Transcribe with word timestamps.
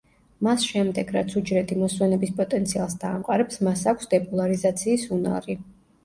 მას 0.45 0.63
შემდეგ, 0.67 1.09
რაც 1.15 1.33
უჯრედი 1.41 1.75
მოსვენების 1.81 2.31
პოტენციალს 2.39 2.95
დაამყარებს, 3.03 3.59
მას 3.67 3.83
აქვს 3.91 4.09
დეპოლარიზაციის 4.15 5.05
უნარი. 5.19 5.57